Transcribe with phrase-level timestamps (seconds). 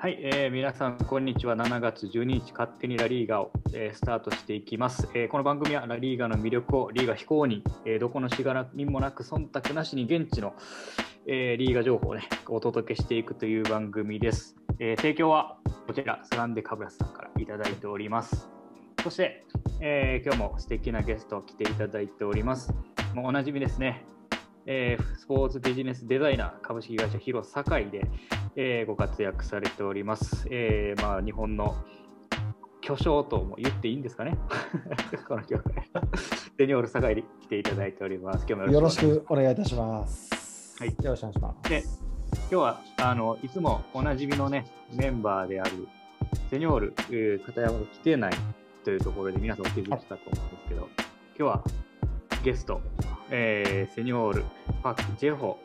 [0.00, 1.56] はい、えー皆さん、こんにちは。
[1.56, 10.54] 7月12日、勝手にラリーガを、えースタートしていきます、えーこの番組はラリーガの魅力をリーガ非公認、えーどこのしがらみもなく忖度なしに現地の、
[11.26, 14.54] えーリーガ情報を、ね、お届けしていくという番組です。
[14.78, 15.58] えー提供は
[15.88, 18.48] こちら、サランデカブラスさんからいただいております。
[19.02, 19.44] そして、
[19.80, 22.72] えー今日も素敵なゲスト来ていただいております。
[23.14, 24.04] もうおなじみですね。
[24.64, 28.06] えースポーツビジネスデザイナー株式会社広堺で、
[28.60, 30.48] えーご活躍されております。
[30.50, 31.76] えーまあ、日本の
[32.80, 34.36] 巨匠とも言っていいんですかね
[35.28, 35.88] この業界。
[36.56, 38.44] デニオール堺に来ていただいております。
[38.48, 40.76] 今日もよろしくお願いいいたします。
[40.82, 41.70] はいよろしくお願いします。
[41.70, 41.82] で
[42.32, 45.86] 今日はあのいつもおなじみのねメンバーである
[46.50, 48.32] セニョール、えー片山が来てない
[48.82, 51.64] というところで皆さんお気づきかと思うんですけど、今日は
[52.42, 52.80] ゲスト、
[53.30, 54.44] えーセニョール
[54.82, 55.60] パク・ジェホ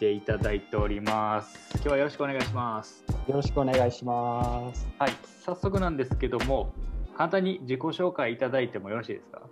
[0.00, 1.58] ていただいております。
[1.74, 3.04] 今日はよろしくお願いします。
[3.28, 4.88] よろしくお願いします。
[4.98, 5.10] はい、
[5.44, 6.72] 早速なんですけども、
[7.18, 9.42] 簡単に自己紹介いただいてもよろしいですか？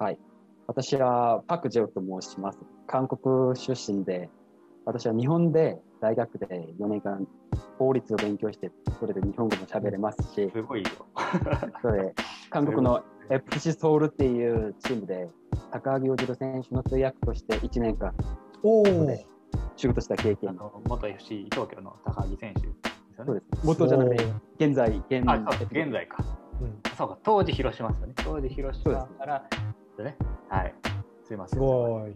[0.00, 0.18] はい。
[0.66, 2.58] 私はパク・ジェオと申します。
[2.88, 4.28] 韓国出身で、
[4.84, 7.24] 私は日本で大学で4年間
[7.78, 10.88] 法律を勉強して、それで日本語も喋れますし、すごいよ。
[11.82, 12.14] それで
[12.50, 15.28] 韓国の FC ソウルっていうチームで、
[15.70, 18.12] 高木洋次郎選手の通訳として1年間
[18.64, 19.24] おお、で
[19.78, 20.56] 仕事した経あ験。
[20.56, 23.24] の元 FC 東京の高木選手ですよね。
[23.26, 23.66] そうです。
[23.66, 24.24] 元じゃなくて、
[24.58, 26.24] 現在、現あ、そう現在か。
[26.60, 28.14] うんそうか、当時広島ですよね。
[28.16, 29.44] 当時広島から、
[29.96, 30.16] でね。
[30.48, 30.74] はい。
[31.22, 31.58] すいません。
[31.58, 32.02] すごい。
[32.02, 32.12] はい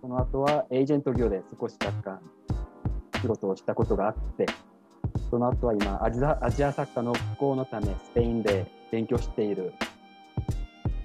[0.00, 2.20] その後はエージェント業で少し若干
[3.22, 4.44] 仕事をしたことがあって、
[5.30, 9.72] その後は今アジア、アジアサッカーの復興のためスペインで勉強している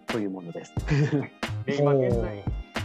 [0.08, 0.74] というものです。
[1.66, 2.44] で今現在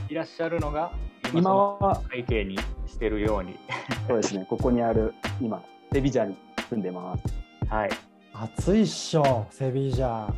[0.09, 0.93] いらっしゃるのが、
[1.39, 3.59] 今は、背景にしてるように。
[4.09, 6.37] そうですね、ここにある今、セビジャに
[6.69, 7.25] 住んでます。
[7.69, 7.91] はい。
[8.33, 10.33] 暑いっしょ、セビージャ。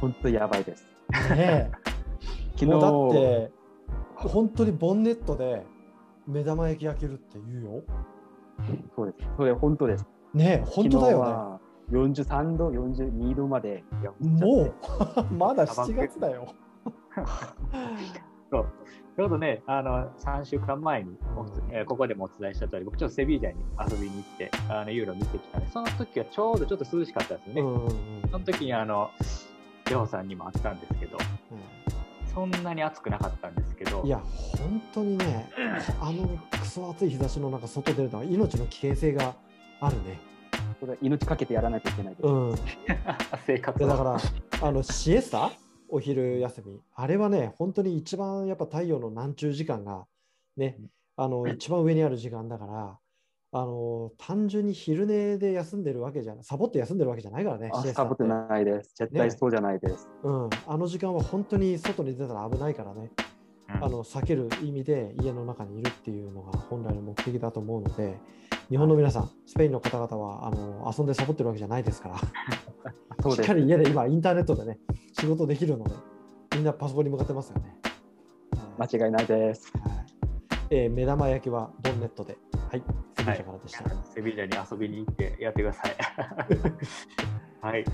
[0.00, 0.86] 本当やばいです。
[1.10, 1.70] ね昨え。
[2.56, 3.52] 日、もうだって、
[4.14, 5.64] 本当にボンネットで
[6.26, 7.82] 目玉焼き焼けるって言うよ。
[8.94, 9.28] そうです。
[9.36, 10.06] それ本当です。
[10.34, 11.60] ねえ、本当だよ昨日は
[11.90, 14.40] 43度、42度までいやね。
[14.40, 14.74] もう、
[15.34, 16.46] まだ7月だよ。
[18.50, 18.66] そう。
[19.16, 21.16] ちょうどね、あの、3週間前に、
[21.72, 23.56] えーここでもお伝えした通り、僕ちょっとセビージャに
[23.90, 27.60] 遊びに行って、あの、ユーロ見てきたんで、その時はちょうどちょっと涼しかったですよね。
[27.62, 27.90] うんうんうん
[28.30, 29.10] その時にあの、
[29.88, 31.16] レオさんにも会ったんですけど、
[32.34, 34.18] そんなに暑くなかったんですけど、いや、
[34.58, 35.50] 本当にね、
[36.00, 39.34] あのクソ暑い日差しの中、外出るのは命の危険性が
[39.80, 40.18] あるね。
[40.78, 42.26] これ命かけてやらないといけないです。
[42.26, 42.54] うん。
[43.46, 44.18] 生活でだかは。
[44.60, 45.50] ら、あのシエスタ？
[45.88, 50.06] お昼休み、あれはね、本当に一番やっぱ太陽の南中時間が
[50.56, 50.78] ね、
[51.16, 52.98] あの一番上にある時間だから、
[53.52, 58.92] あの単純に昼寝で休んでるわけじゃない、サボって休んでるわけじゃないからね、サボってないです。
[58.96, 60.08] 絶対そうじゃないです。
[60.22, 63.10] うん、あの時間は本当に外に出たら危ないからね、
[63.68, 63.84] うん。
[63.84, 68.18] あの避ける意味で家の中にいるっていうのが本来の目的だと思うので、
[68.68, 72.18] 日本の皆さん、スペインの方々はあの遊んでサボってるわけじゃないですから。
[73.30, 73.54] しっか。
[73.54, 74.78] り家で今インターネットでね
[75.12, 75.94] 仕事できるので
[76.54, 77.76] みんなパソコンに向かってますよね。
[78.78, 79.72] 間違いないです。
[79.78, 80.06] はい
[80.70, 82.36] えー目玉焼きはボンネットで。
[82.68, 82.82] はい、
[83.16, 84.04] セビージャからでした。
[84.04, 85.96] セビージャに遊びに行ってやってください。
[87.62, 87.84] はい。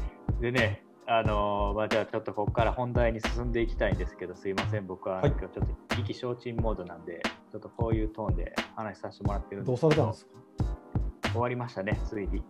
[0.41, 0.83] でね、
[1.19, 5.31] あのーまあ、じゃあちょっとここから本題に進んでいきたいんですけど、すいません、僕は、はい。
[5.33, 9.95] 今日ちょっと意気消沈モードなんで、ちょっとこういうトーンで話させてもらってるんどうですけど。
[9.95, 11.33] されたんですか？
[11.33, 12.43] 終わりましたね、ついに、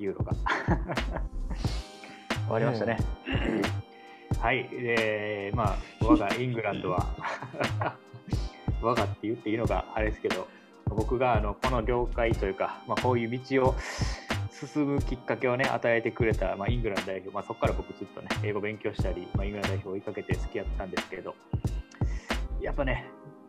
[0.00, 0.32] ユーロが。
[2.48, 2.96] 終わりましたね。
[4.40, 7.06] はい、えー、まあ、我がイングランドは、
[8.82, 10.48] 我がって言っていいのかあれですけど、
[10.88, 13.74] 僕があのこの業界というか、まあ、こういう道を
[14.66, 21.36] 進むきっかけをね、与えてくれた、まあ、イングランド代表、まあ、そこから僕ずっとね、英語勉強したり、まあ、イングランド代表を追いかけて付き合ったんですけど、
[22.60, 23.06] やっぱね、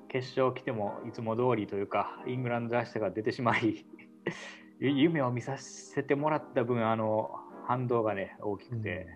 [0.08, 3.86] 決勝来てもいつも通りというか、イングランドらしさが出てしまい、
[4.80, 7.32] 夢を見させてもらった分、あの
[7.66, 9.08] 反動がね、大きくて、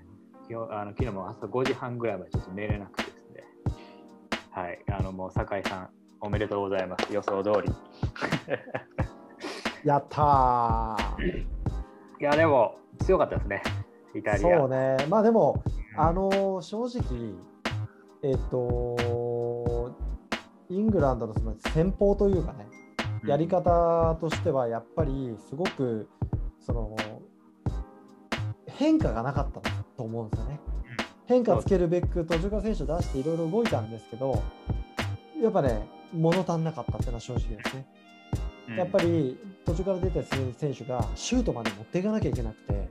[0.50, 3.44] 今日あの昨日も朝5時半ぐらいまでちょっと寝れなくてですね、
[4.52, 5.90] はい、あのもう酒井さん、
[6.22, 7.72] おめでとうございます、予想通り。
[9.84, 11.46] やったー
[12.24, 13.62] いや、でも強かったですね、
[14.16, 14.60] イタリア。
[14.60, 15.62] そうね、まあでも、
[15.94, 17.34] うんあのー正直、
[18.24, 19.94] えっと、
[20.70, 22.66] イングランドのその戦法というかね、
[23.28, 26.08] やり方としてはやっぱりすごく
[26.62, 26.96] その
[28.68, 29.60] 変化がなかった
[29.98, 30.62] と思うんですよね。
[31.26, 34.42] 変化つけるべく途中から選手を出していろいろ動いたんですけど、
[35.42, 37.86] やっぱね、物足んなかったっていうのは正直ですね。
[38.70, 42.90] うんやっぱり途中から出た選手がシュートまで持っていかなきゃいけなくて、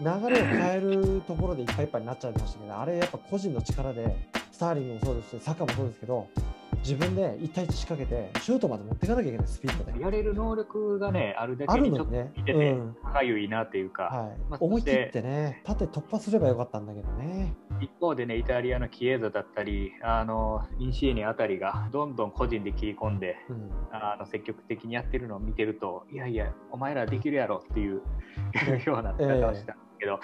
[0.00, 4.16] 流れを変えるところでいっぱいいっぱいになっちゃいましたけど、あれやっぱ個人の力で、
[4.52, 6.28] スターリングもそうですし、サッカーもそうですけど、
[6.78, 10.00] 自分で1対1仕掛けて、シュートまで持っていかなきゃいけない、スピードで。
[10.00, 12.76] やれる能力がね、あるだあけにちょっと見てて、
[13.24, 14.38] ゆいなっていうか、はい。
[14.48, 17.54] まあ思い切ってね、縦突破すればよかったんだけどね。
[17.80, 23.70] 一方でね、イタリアのキエザだったり、あのインシエニあたりがどんどん個人で切り込んで、うん。
[23.92, 28.02] あの積極的にやってるのを見てると、いやいや、お前らできるやろっていう
[28.86, 30.20] ような戦いをしたんですけど、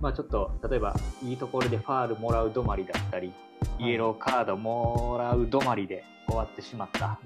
[0.00, 3.32] まあちょっと例えばいいところでファールもらう止まりだったり、
[3.78, 7.18] イエローカードもらう止まりで終わってしまった、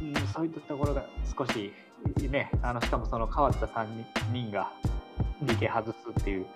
[0.00, 1.04] うん、そういったところが
[1.36, 1.72] 少し、
[2.28, 3.86] ね、あのしかもその変わった3
[4.32, 4.72] 人が
[5.44, 6.46] PK 外すっていう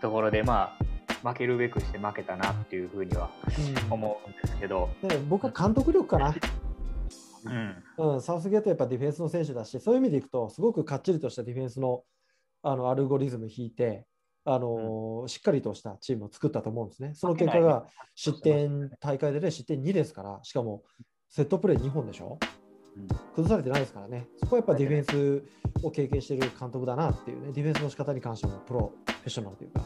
[0.00, 0.83] ところで、まあ、
[1.24, 3.30] 負けるべくして負けたなっていうふうには
[3.90, 6.34] 思うんですけど、で僕は監督力かな。
[7.98, 12.02] うん、うん、サウスゲートやっぱディフェンスの選手だし、そういう意味でいくと、すごくかっちりとしたディフェンスの
[12.62, 14.06] あのアルゴリズム引いて、
[14.44, 17.12] あのーしっかりとしたチームを作ったと思うんですね。
[17.14, 20.82] その結果が失点、大会でね、失点2ですから、しかも
[21.28, 22.38] セットプレー2本でしょ？
[22.96, 23.08] うん。
[23.34, 25.42] 崩されてないですからね、そこはやっぱディフェン
[25.82, 29.80] スを経験している監督だなっていうね、ディフェンスの仕方に関してもプロフェッショナルというか、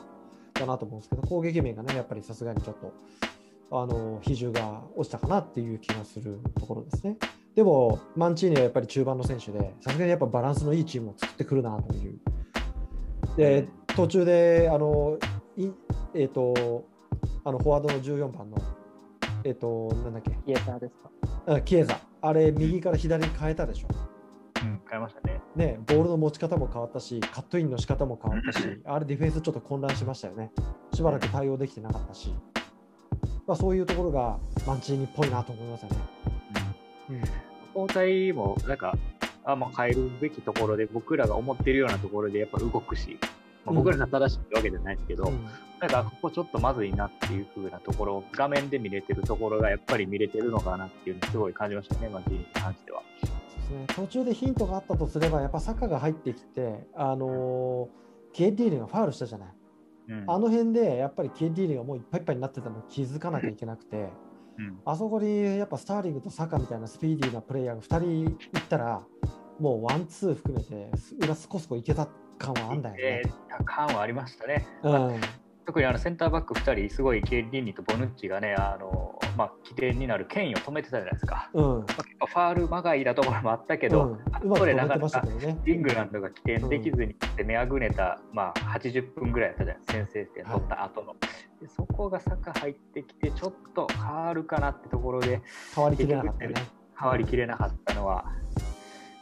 [0.59, 2.93] だなと思うんですけど、攻撃面がね、やっぱりさすがにちょっと、
[3.71, 7.17] あの比重が落ちたかなっていう気がするところですね。
[7.55, 12.19] でも、マンチーニはやっぱり中盤の選手で、さすがにやっぱバランスのいいチームを作ってくるなという。
[13.37, 15.19] で、途中で、あの、
[15.57, 15.69] い
[16.15, 16.85] えっ、と、
[17.45, 18.57] あのフォワードの14番の、
[19.45, 21.11] えっ、と、なんだっけ、イエサーですか？
[21.55, 23.89] あキエザ、あれ、右から左に変えたでしょ。
[24.63, 25.38] うん、変えましたね。
[25.57, 30.53] ね、ボールの持ち方も変わったし、カットインの仕方も変わったし、あれディフェンスちょっと混乱しましたよね。
[30.93, 32.33] しばらく対応できてなかったし、
[33.47, 35.97] まあ、そういうところがマンチーニっぽいなと思いますよね。
[37.11, 37.23] うん
[37.75, 38.97] 交代もなんか
[39.45, 43.29] あ、まあ、変えるべきところで僕らが思ってるようなところでやっぱ動くし、ま
[43.67, 45.47] あ、うん僕らが正しいわけじゃないですけど、うん
[45.81, 53.03] なんかここちょっとまずいなっていう風なところ画面で見れてるところがやっぱり見れてるのかなっていうのをすごい感じましたね、マジに関しては。
[53.69, 59.49] ですね、途中でヒントがあったとすれば、やっぱサッカーが入ってきて、あのーケイディーリがファウルしたじゃない。
[60.11, 64.11] うんあの辺でやっぱりケイディーリがもういっぱいいっぱいになってたのを気づかなきゃいけなくて、
[64.59, 69.03] うんあそこにやっぱスターリングとサカみたいなスピーディーなプレイヤーが2人いったら、
[69.61, 70.91] もうワンツー含めて
[71.21, 73.33] 裏スコスコいけた感はあんだよえね。
[73.61, 74.67] ー感はありましたね。
[74.83, 75.21] うん
[75.67, 81.49] 特にあのセンターバック2人、すごいケイリンニとボヌッチがね、あのまあ、起点になる権威を止めてたじゃないですか。
[81.55, 84.19] うん、まあ結構ファールまがいなところもあったけど、うん、う
[84.49, 85.59] まく止めてましたけどね。
[85.65, 91.15] イングランドが起点できずに攻めあぐねた、まあ、80分ぐらいやったじゃない先制点取った後の、
[91.63, 95.41] でそこが坂入ってきてちょっと変わるかなってところで
[95.73, 96.55] 変わりきれなかったね。
[97.01, 98.25] 変わりきれなかったのは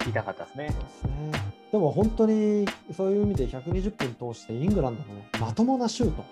[0.08, 0.70] 痛かったですね。
[0.70, 1.32] そうですね。
[1.72, 2.66] でも本当に
[2.96, 6.24] そういう意味で120分通してイングランドの、ね、まともなシュート、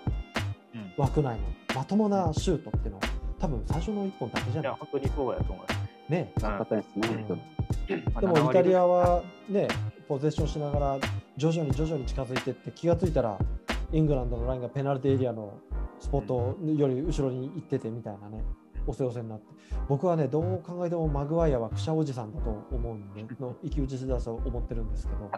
[0.73, 0.93] うん。
[0.97, 1.43] 枠内の
[1.75, 3.03] まともなシュートっていうのは、
[3.39, 4.63] 多分最初の1本だけじゃい？
[4.63, 4.79] やない。
[4.79, 5.79] 本当にそうやと思います。
[6.09, 7.27] ね、うんなかったですね、うん。
[7.27, 9.67] でも7割イタリアはね、
[10.07, 10.97] ポゼッションしながら
[11.35, 13.39] 徐々に徐々に近づいていって気がついたら
[13.91, 15.59] イングランドのラインがペナルティエリアの
[15.99, 18.43] スポットより後ろに行っててみたいなね、
[18.87, 19.45] 押せ押せになって。
[19.87, 25.31] 僕はね、どう考えてもマグワイアはくしゃおじさんだと思うんで、 の生き打ちだと思ってるんですけど、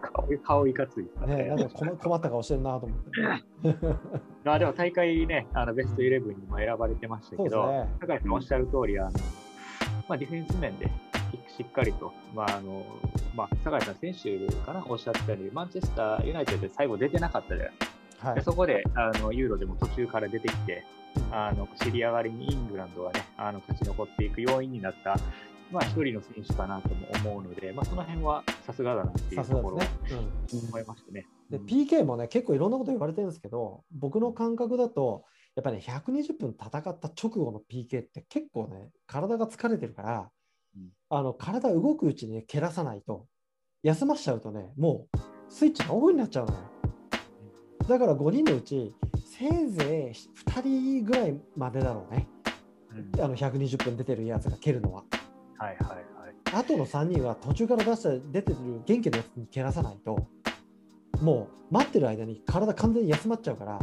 [0.00, 1.48] 顔顔いかついね、ね。
[1.48, 3.08] なんか困困った顔してるなと思って。
[4.44, 7.88] まあでも大会ね、あのベストイレブンにも選ばれてましたけど、ね。
[8.00, 9.10] 高橋さんおっしゃる通り、あの
[10.08, 10.90] まあ、ディフェンス面で
[11.56, 12.84] しっかりと、まああの
[13.34, 18.28] まあ、酒井さん選手かな、おっしゃったように、マンチェスターユナイテッドで最後出てなかったじゃないですか。
[18.28, 18.42] はいで。
[18.42, 20.84] そこであのユーロでも途中から出てきて、
[21.32, 25.16] あの尻上がりにイングランドがね、あの勝ち残っていく要因になった、
[25.70, 29.88] まあ、一人の選手かなとも思うので、まあ、その辺はさすがだなっていさうところをね。
[30.10, 30.58] うん。
[30.68, 31.26] 思いましたね。
[31.48, 31.66] でうん。
[31.66, 35.24] PK もね結構いろんなこと言われてるんですけど僕の感覚だと
[35.54, 40.30] やっぱり、ね、120分戦った直後の PK って結構ね体が疲れてるから、
[40.76, 40.88] うん。
[41.08, 43.26] あの体動くうちに、ね、蹴らさないと
[43.82, 46.58] 休ましちゃうとねもうスイッチがオフになっちゃうのよ。
[47.88, 48.94] だから5人のうち
[49.40, 52.28] せいぜい2人ぐらいまでだろうね
[53.14, 55.02] うんあの120分出てるやつが蹴るのは
[55.56, 56.04] はいはいはい。
[56.52, 60.28] あとの3人は途中から出した出てる元気なやつに蹴らさないと
[61.22, 63.78] もう待ってる間に体完全に休まっちゃうから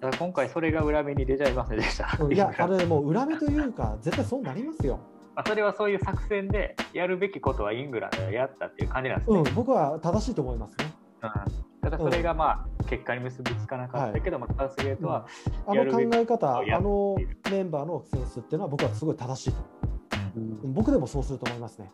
[0.00, 2.16] だから今回それが裏目に出ちゃいませんでした。
[2.20, 5.00] うんいや、あれもう裏目というか、絶対そうなりますよ。
[5.34, 9.38] まあそれはそういう作戦でやるべきことはイングランドがやったっていう感じなんですね。
[9.38, 10.92] うん、僕は正しいと思いますね。
[11.22, 15.26] うんただそれがまあ結果に結びつかなかったけど、まあサウスゲートは、
[15.66, 17.16] あの考え方、あの
[17.50, 20.68] メンバーのセンスっていうのは僕はすごい正しいとう。
[20.68, 21.90] 僕でもそうすると思いますね。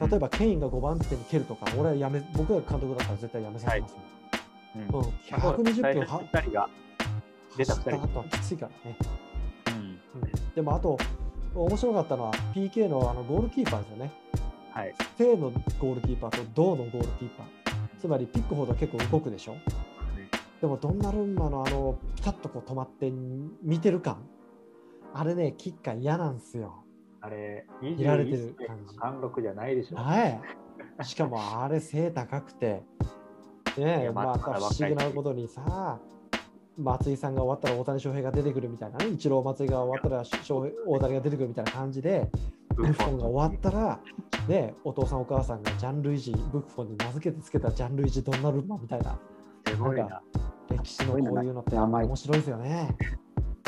[0.00, 4.04] 例えばケインが5番手に蹴るとか、俺はやめ、僕が監督だったら絶対やめさせますもん。
[4.72, 6.68] うんうん、120分は2人が
[7.56, 8.96] 出た2人はきついからね。
[9.68, 10.98] うんうんでもあと、
[11.54, 14.12] 面白かったのは PK のあのゴールキーパーですよね。
[14.72, 17.46] はい正のゴールキーパーと銅のゴールキーパー。
[18.00, 19.56] つまりピックフォードは結構動くでしょ。
[20.60, 23.10] でもドンナルンマのあのピタッとこう止まって
[23.62, 24.22] 見てる感。
[25.14, 26.84] あれね、キッカー嫌なんですよ。
[27.20, 28.98] あれ見られてる21感じ。
[28.98, 29.96] 貫禄じゃないでしょ。
[29.96, 30.40] はい。
[31.02, 32.82] しかもあれ背高くて、
[33.76, 35.98] ねえ、また不思議なことにさ、
[36.76, 42.30] 松井さんが終わったら大谷翔平が出てくるみたいなね、イチロー松井が終わったら翔平大谷が出てくるみたいな感じで、
[42.74, 43.18] ブッフォン。
[43.18, 44.00] が終わったら、
[44.48, 49.18] ね、お父さんお母さんがジャンルイジ、ブッフォンに名付けてつけたジャンルイジ・ドンナルンマみたいな、
[49.66, 50.02] すごいな。
[50.02, 50.22] なんか
[50.82, 52.96] 歴史のこういうのって面白いですよね。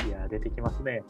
[0.07, 1.03] いや出てきますね。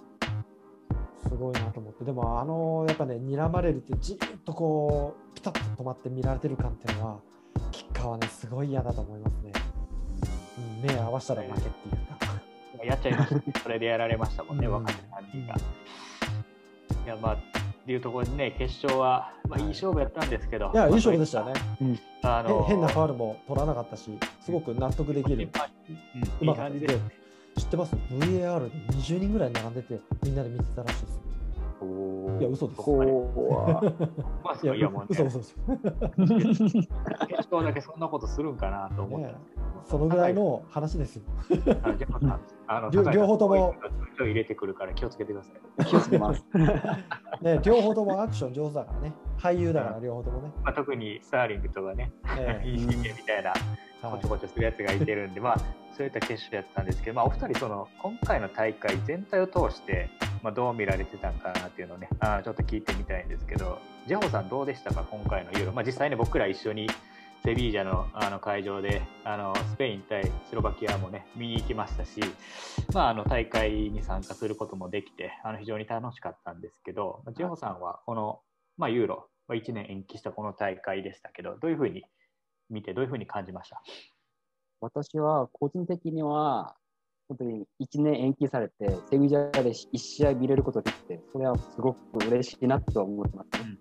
[1.28, 7.20] すごいなと思って、でもあのやっぱね、睨まれるってじーっとこう、ピタッと止まって見られてる感っていうのは、
[7.70, 9.52] キッカーはね、すごい嫌だと思いますね。
[10.84, 12.84] うん目合わせたら負けっていうか。
[12.84, 13.60] やっちゃいました。
[13.60, 14.72] それでやられましたもんね、うん。
[14.72, 15.54] 若手3人が、
[17.04, 17.51] いやまあ
[17.82, 21.52] っていうところでね決勝は、まあ、いい勝負やったんですけど、いや、いいまあ勝負でしたね。
[22.22, 24.10] あのへ変なファウルも取らなかったし、
[24.44, 25.48] すごく納得できる。
[26.40, 27.62] うん、ういい感じです。
[27.62, 31.21] 知ってます ?VAR で20人ぐらい並んでて、みんなで見てたらしいです
[32.40, 32.82] いや、嘘です。
[32.82, 33.82] こうは、
[34.44, 35.54] まあ、いや、いやもうね、嘘嘘嘘。
[37.26, 41.22] 決勝だけそんなことするんかなと思ったんですけど、そのぐらいの話ですよ。
[42.68, 43.74] あの両方とも
[44.18, 45.84] 入れてくるから気をつけてください。
[45.84, 46.44] 気をつけます。
[47.42, 49.14] ね、両方ともアクション上手だからね。
[49.38, 50.52] 俳優だから、両方ともね。
[50.62, 53.52] まあ、特にスターリングとかね、えいい神経みたいな
[54.10, 55.58] こちょこちょするやつがいてるんで、まあ、
[55.96, 60.10] そういった決勝やったんですけど、まあ、お二人その今回の大会全体を通して、
[60.42, 63.78] まあ、どう見られてたんかなっていうのをねあちょっと聞いてみたいんですけど。
[64.04, 65.04] ジェホさんどうでしたか？
[65.08, 66.88] 今回のユーロ、まあ、実際ね僕ら一緒に
[67.44, 72.20] セビージャのあの会場であのスペイン対スロバキアもね見に行きましたし、
[72.92, 78.40] まあ、あの大会に参加することもできてあの非常に楽しかったんですけど、ジェホさんはこの、
[78.76, 82.02] まあ、ユーロ、まあ、1年延期したこの大会でしたけどどういうふうに
[82.70, 83.80] 見てどういうふうに感じました？
[84.80, 86.74] 私は個人的には、
[87.28, 88.74] 本当に1年延期されて、
[89.10, 93.78] セビジャで1試合見れることができて、それはすごく嬉しいなと思ってます、ね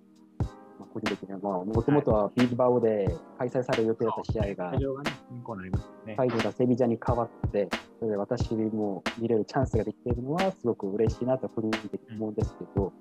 [0.79, 3.07] まあ個人的には、まあ、もともとはビーバオで
[3.37, 4.71] 開催される予定だった試合が
[6.15, 7.69] 会、場がセビジャに変わって、
[7.99, 12.93] それで私も見れるチャンスができているのは、すごく嬉しいなと個人的に思うんですけど、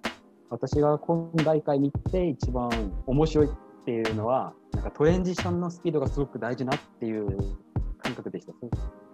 [0.50, 2.70] 私が今大会見て一番
[3.06, 3.50] 面白いっ
[3.84, 7.26] ていうのは、なんかトレンジションのスピードがすごく大事なっていう
[7.98, 8.52] 感覚でした。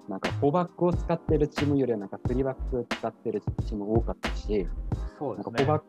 [0.09, 4.73] なんか4バックを使ってるチームよりはなんか3バックを使ってるチーム多かったし、なんか
[5.19, 5.65] そうですね。
[5.65, 5.83] 4バッ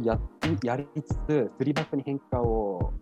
[0.00, 0.20] クやっ
[0.62, 2.92] やりつつ、3バックに変化を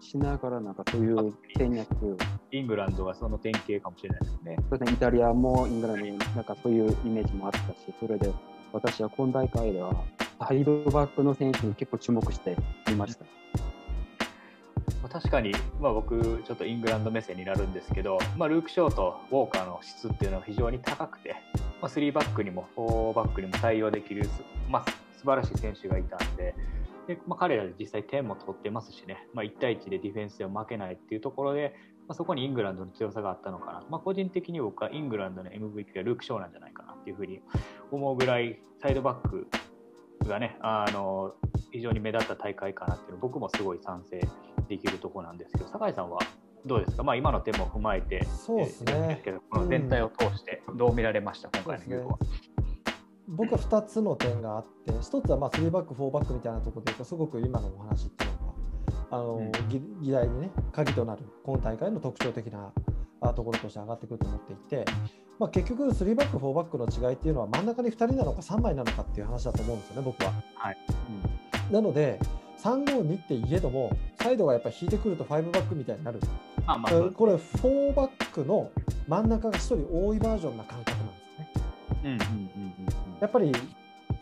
[0.00, 2.16] しながら、なんかそういう戦略、
[2.50, 4.56] イングランドがその典型かもしれないですね。
[4.68, 8.32] そうですね、イタリアもイングランドもなんかそういうイメージもあったし、それで
[8.72, 9.94] 私は今大会では
[10.40, 12.56] サイドバックの選手に結構注目して
[12.88, 13.24] みました。
[15.02, 21.36] ま、確かに、まあ、僕、ちょっとイングランド目線になるんですけど、まあ、ルーク・ショーとウォーカーの質っていうのは非常に高くて、
[21.80, 24.30] まあ、3バックにも4バックにも対応できるす、
[24.68, 26.54] まあ、素晴らしい選手がいたんで、
[27.06, 31.74] でまあ、彼らで実際点も取ってますしね、まあ、1対1でディフェンスでも負けないっていうところで、
[32.08, 37.40] まあ、そこにイングランドの強さがあったのかな、まあ、個人的に僕はイングランドの MVP がルーク・ショーなんじゃないかなっていうふうに
[37.90, 39.48] 思うぐらい、サイドバック
[40.28, 41.34] がね、あの
[41.72, 44.20] 非常に目立った大会かなっていうの僕もすごい賛成
[44.72, 46.18] できるところなんですけど、酒井さんは
[46.64, 49.20] どうですか、まあ、今の点も踏まえて、そうですね。
[49.22, 52.18] けどこの全体を通してどう見られました、今回のユーロは。
[53.28, 59.52] 僕は2つの点があって、1つはまあ3バック、4バックみたいなところで言うと、すごく今のお話っていうのが、あのうん。
[59.68, 62.72] 議議題にね、鍵となる今大会の特徴的な
[63.20, 64.84] あところとして上がってくると思っていて、
[65.38, 70.32] まあ、結局、3バック、4バックの違いっていうのは、真ん中に2人なのか3枚なのかっていう話だと思うんですよね、僕は。
[70.54, 70.76] はい。
[71.70, 72.20] なので、
[72.62, 76.20] 352って言えども、サイドがやっぱり引いてくると5バックみたいになる。
[76.64, 78.70] まあまあこれ、4バックの
[79.08, 81.48] 真ん中が1人多いバージョンな感覚なんですね。
[82.04, 82.18] うん
[83.20, 83.52] やっぱり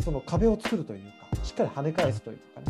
[0.02, 1.00] その壁を作るという
[1.36, 2.66] か、しっかり跳ね返すというかね、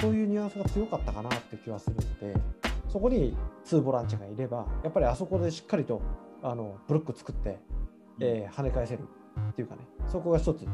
[0.00, 2.40] そういうニュアンスが強かったかなって気はするので、
[2.88, 6.02] そこに2ボランチがいれば、やっぱりあそこでしっかりと
[6.42, 7.58] あのブロック作って、
[8.20, 9.00] えー跳ね返せる
[9.50, 10.66] っていうかね、そこが一つ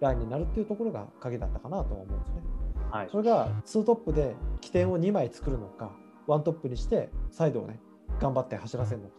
[0.00, 2.61] ラインになるっていうところが鍵だったかなとは思うんですね。
[2.92, 3.08] はい。
[3.10, 5.90] それが2トップで起点を2枚作るのか、
[6.28, 7.80] 1トップにしてサイドをね、
[8.20, 9.14] 頑張って走らせるのか、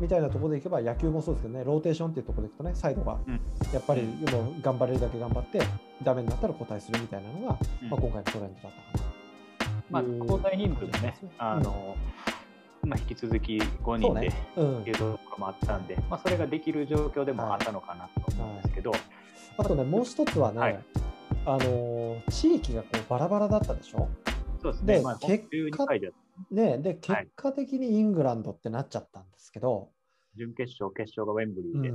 [0.00, 3.40] みたいなところでいけば、野球もそうですけどね、ローテーションっていうところでいくとね、サイドがうん。
[3.72, 5.60] やっぱりもう頑張れるだけ頑張って、
[6.02, 7.90] ダメになったら交代するみたいなのが、うん。
[7.90, 9.12] まあ、今回のトレンドだったかな。
[9.90, 11.96] まあ、交代人数もね、あの
[12.84, 18.92] まあ、引き続き5人でっていうところもあったんで、まあ、それができる状況でもあったのかなと思うんですけど、
[19.58, 20.82] あとね、もう一つはね、
[21.44, 24.08] あの地域がこうバラバラだったでしょ？
[24.62, 25.86] そうですね、で、結果
[26.50, 29.90] ね、で結果的にイングランドってなっちゃったんですけど、
[30.36, 31.90] 準決勝、決勝がウェンブリーで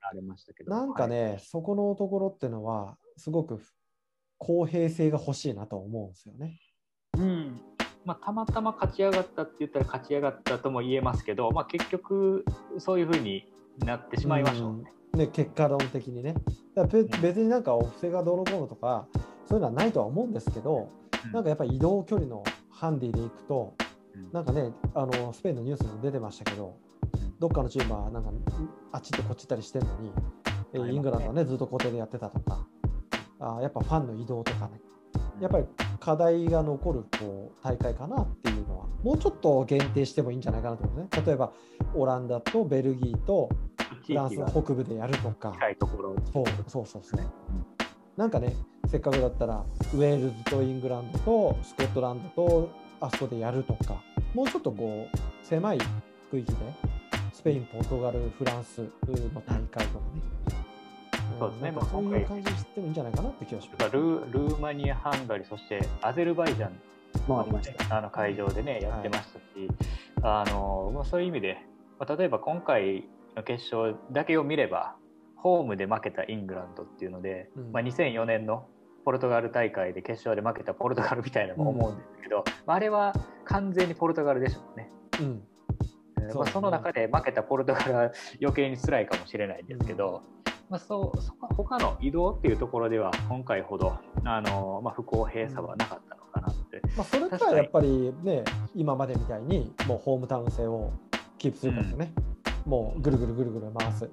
[0.00, 3.60] ありましたけど、なんかね、そこのところっていうのは、すごく
[4.38, 6.58] 公平性が欲しいなと思うんですよね。
[7.18, 7.60] うん。
[8.04, 12.44] まあ、たまたま勝ち上がったって言ったら勝ち上がったとも言えますけど、まあ、結局
[12.78, 13.44] そういうふうに
[13.84, 14.84] なってしまいましょうね。
[15.05, 16.34] うん、ね結果論的にね。
[16.74, 19.06] だ別になんかお布施がどうのこうのとか
[19.46, 20.90] そういうのはないとは思うんですけど、
[21.24, 23.74] うん、なんかやっぱり移動距離のハンディでいくと、
[24.14, 26.76] うん、なんかねあのスペインのニュースにも出てましたけど
[27.38, 28.30] どっかのチームはなんか
[28.92, 30.12] あっち行ってこっち行ったりしてるのに、
[30.72, 32.66] えイングランドはねずっと固定でやってたとか
[33.40, 34.80] あやっぱファンの移動とかね。
[35.40, 35.64] やっぱり
[36.06, 41.08] 課題が残るこう大会かなっていうのはもうちょっと限定してもいいんじゃないかなと思うね。
[41.26, 41.52] 例えば
[41.96, 43.50] オランダとベルギーと
[44.06, 45.52] フランスの北部でやるとか。
[46.32, 47.20] そうそうそうそう、
[48.16, 48.54] なんかね
[48.86, 52.70] せっかくだったらウェールズとイングランドとスコットランドと
[53.00, 54.00] あそこでやるとか
[54.32, 55.78] もうちょっとこう狭い
[56.30, 56.58] 区域で
[57.32, 58.82] スペインポルトガルフランス
[59.34, 60.65] の大会とかね
[61.38, 63.92] そうですね、まあ、そういう感じにしてもいいんじゃないかなって気がします。
[63.92, 64.00] ル
[64.30, 66.80] ルーマニア、ハンガリー、そしてアゼルバイジャン。
[67.26, 69.42] もありました、あの会場でね、やってましたし、
[70.22, 71.58] はい、あのまあ、そういう意味で、
[71.98, 74.96] まあ、例えば今回の決勝だけを見れば、
[75.36, 78.66] ホームで負けたイングランドっていうので、うん、まあ、2004年の
[79.04, 83.14] ポルトガル大会で決勝で負けたポルトガルみたいなのも思うんですけど、うん、あれは
[83.44, 84.90] 完全にポルトガルでしょうね。
[85.20, 85.42] うん。
[86.30, 90.22] そまあ、その中で負けたポルトガルは余計に辛いかもしれないんですけど、
[90.68, 96.82] まあ、そうそ他の移動っていうところでは今回ほどあの、まあ、不公平さはなかったのかなって。
[96.96, 100.92] まあ、それとはやっぱりね今までみたいにもうホームタウン性を
[101.38, 102.12] キープするかとね、
[102.64, 104.10] うん、もうぐるぐるぐるぐる回す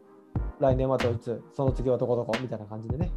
[0.60, 3.12] 来年はドイツその次はどこどこみたいな感じでね。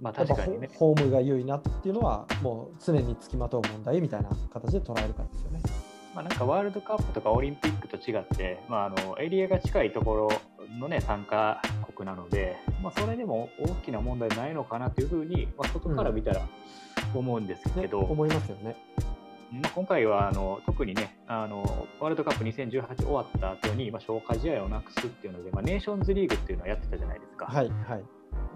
[0.00, 5.60] まあ確かにね、ホームが優位なっていうのはもう常につきまとう問題みたいな形で捉えるかですよね。
[6.20, 10.30] まあ、なんかワールドカップとかオリンピックと違って、まあ、あのエリアが近いところ
[10.78, 11.62] の、ね、参加
[11.96, 16.46] 国なので、まあ、それでも大きな問題ないのかなというふうに、まあ、外から見たら
[17.14, 18.76] 思うんですけど、うんね、思いますよね。
[19.50, 27.46] まあ、今回はあの特にねあのワールドカップ2018終わった後に、まあ、消化試合をなくすっていうので、まあ、ネーションズリーグっていうのをやってたじゃないですか。
[27.46, 28.04] はいはい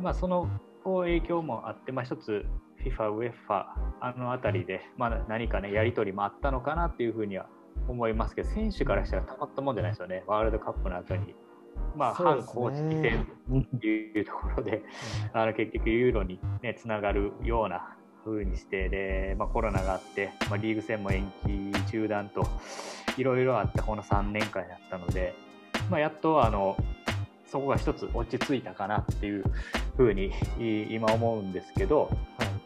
[0.00, 0.50] まあ、その
[0.84, 2.44] 影響もあって、まあ、一つ
[2.90, 3.64] FIFA、UEFA
[4.00, 7.46] あの辺りで、まあ、何かねやり取りもあったのかなっていうふうには
[7.88, 11.34] 思いますけど選手からしたらたまったもんじゃないですよねワールドカップの後に。
[11.96, 13.26] まあ、反公式戦
[13.80, 14.82] というところで、
[15.32, 22.46] あの結局、ユーロに、ね、つながるような風にしてで、まあ、コロナがあって、まあ、リーグ戦も延期、中断と
[23.16, 25.34] いろいろあってこの3年間やったので、
[25.90, 26.76] まあ、やっとあの
[27.46, 29.44] そこが一つ落ち着いたかなっていう
[29.96, 30.32] ふうに
[30.90, 32.16] 今思うんですけど、はい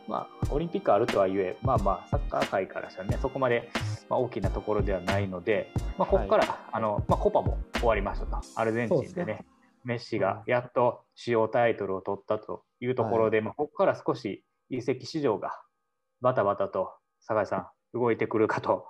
[0.08, 3.70] まあ、オリンピックあるとはいえ、まあまあ、サッカー界からしたらね、そこまで、
[4.08, 9.46] まあ、大きなところではないので、まあ、ここから、はい、あのまあ、コパも終わりましたと、アルゼンチンでね、ね。
[9.84, 15.60] メッシがやっと主要タイトルを取ったというところで、はい、まあ、ここから少し移籍市場が
[16.20, 16.90] バタバタと、
[17.20, 18.86] 酒井さん、動いてくるかと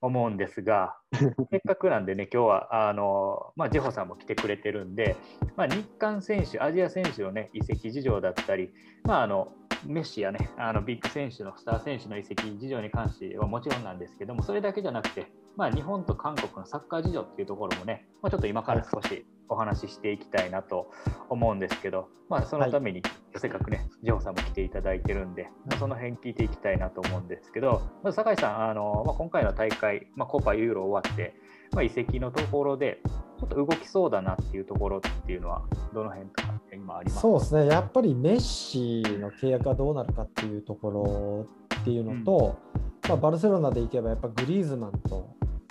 [0.00, 0.96] 思うんですが、
[1.50, 5.16] せっかくなんでね、今日はあの、まあ、ジェホさんも来てくれてるんで、
[5.56, 8.72] まあ、日韓選手、アジア選手の、ね、移籍事情だったり、
[9.04, 9.52] まあ、あの
[9.86, 20.90] メッシやね、あのビッグ選手のスター選手の移籍事情に関してはもちろんなんですけども、それだけじゃなくて、まあ、日本と韓国のサッカー事情っていうところもね、まあ、ちょっと今から少しお話ししていきたいなと
[21.28, 23.02] 思うんですけど、まあ、そのために、
[23.36, 31.34] せっかくね、ジョーさんも来ていただいてるんで、まあ、その辺聞いていきたいなと思うんですけど、まず酒井さん、あのまあ、今回の大会、まあ、コパ、ユーロ終わって、
[31.72, 33.00] まあ、移籍のところで、
[33.42, 37.20] ちょっと動きそうだなっていうところっていうのは、どの辺とか今あります？
[37.20, 41.46] そうですね、やっぱりメッシの契約がどうなるかっていうところ
[41.80, 42.56] っていうのと、
[43.04, 45.28] うん、まあ、バルセロナでいけば、やっぱグリーズマンと、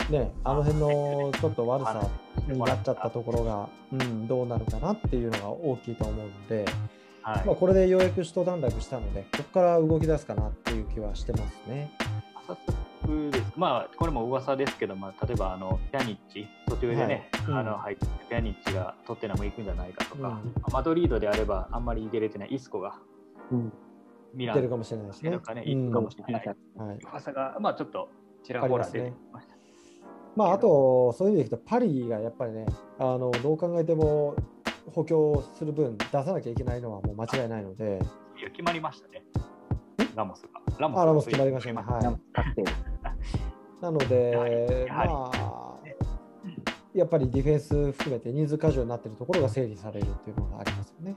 [0.09, 2.09] ね、あの辺のちょっと悪さ
[2.49, 6.65] になっちゃったところが、うん、どうなるかなっていうのが大きいと思うので、
[7.21, 11.89] はい、まあ、これでようやく一段落したので、ここから動き出すかなっていう気はしてますね。
[13.31, 22.99] ですまあ、これも噂ですけど、まあ、例えばあのピャニッチ、途中でね、はい、あの入ってピャニッチがトッテナム行くんじゃないかとか、うん、マドリードであればあんまり出れてないイスコが、
[23.51, 23.73] うん、
[24.33, 25.37] ミラン出るかもしれないですね。
[25.39, 26.55] かね、行くかもしれない。
[26.77, 28.09] はい、噂が、まあ、ちょっと
[28.43, 29.55] ちらほら出てました。
[30.35, 32.65] まあ、あと、そういう意味でいくと、パリがやっぱりね、
[32.99, 34.35] あのどう考えても
[34.93, 37.99] 補強する分、出さなきゃいけないのはもう間違いないので。
[38.39, 39.23] いや、決まりましたね。
[40.15, 40.61] ラモスが。
[40.79, 41.81] ラモスラモス決まりましたね。
[41.81, 42.90] はい。
[43.81, 45.79] なので、まあ、
[46.93, 51.15] やっぱりディフェンス含めて人数過剰になっているところが整理されるっていうのがありますよね。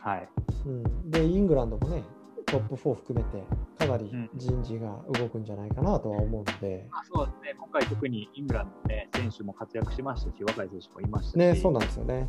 [0.00, 0.28] はい。
[0.66, 2.02] うん、で、イングランドもね、
[2.46, 3.44] トップ4含めて、
[3.78, 12.28] かなりうん人事が動くんじゃないかなとは思うので、まあ、そうですね、今回特にイングランドの、ね、選手も活躍しましたし、若い選手もいましたし、ね、そうなんですよね。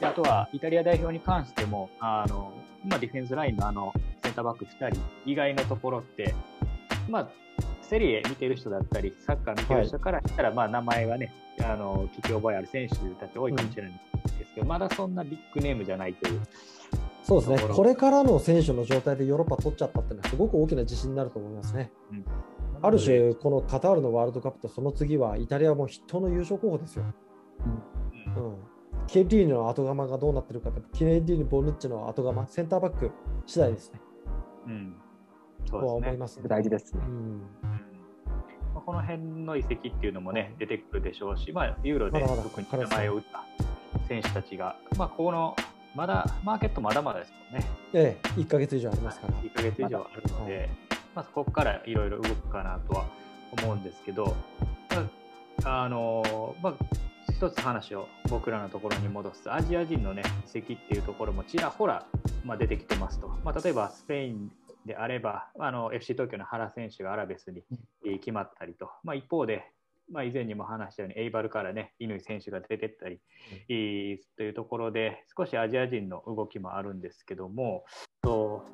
[0.00, 2.52] であとはイタリア代表に関しても、あの
[2.84, 3.92] まあ、ディフェンスラインのあの
[4.24, 6.34] センターバック2人以外のところって、
[7.08, 7.28] まあ、
[7.92, 13.94] セリエ見てる人だったり、サッカー見てる人からしたら、まあ、名前がね、あの聞き覚えある選手たち多いかもしれないん
[14.38, 16.40] ですけど、まだそんなビッグネームじゃないという。
[17.22, 21.92] そうですねとこれからの選手の状態でヨーロッパ取っちゃったっていうのは、すごく大きな自信になると思いますね。
[22.12, 22.24] うん
[22.84, 27.04] ある種、このカタールのワールドカップとその次は、イタリアも筆頭の優勝候補ですよ。
[28.34, 28.56] うんうん、
[29.06, 33.12] ケディーニの後釜がどうなってるかって、ケディーニ、ボヌッチの後釜、センターバック
[33.46, 34.00] 次第ですね。
[34.66, 34.96] うん
[35.70, 36.48] そうですね思いますね。
[36.48, 37.10] 大事ですねう。
[37.10, 37.42] ん
[38.84, 43.44] この辺の移籍っていうのもね、出てくるでしょうし、まあ、ユーロで特に名前を打った
[44.08, 45.56] 選手たちが、まあ、この、
[45.94, 47.66] まだ、マーケットまだまだですもんね。
[47.92, 49.34] ええ、1ヶ月以上ありますから。
[49.34, 50.68] 1ヶ月以上あるので、
[51.14, 53.06] まあ、ここからいろいろ動くかなとは
[53.62, 54.34] 思うんですけど、
[54.90, 55.02] ま
[55.64, 56.74] ああのまあ、
[57.30, 62.06] 一つ話を僕らのところに戻すアジア人の、ね、移籍っていうところもちらほら、
[62.44, 64.50] まあ、出てきてますと、まあ、例えばスペイン
[64.86, 67.62] であればあの FC 東京の原選手がアラベスに
[68.06, 69.64] えー決まったりと、まあ、一方で、
[70.10, 73.20] まあ、以前にも話したようにエイバルからね乾選手が出てったり、
[73.68, 77.84] えーというところで少しアジア人の動きもあるんですけども
[78.22, 78.64] と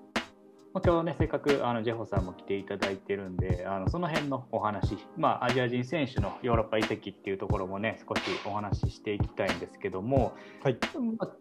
[0.74, 10.76] まあ、今日ね、せっかくあのジェホさんも来ていただいてるんで、あのその辺のお話、まあ、アジア人選手のヨーロッパ移籍っていうところもね、少しお話ししていきたいんですけども、はい。
[11.18, 11.32] まあ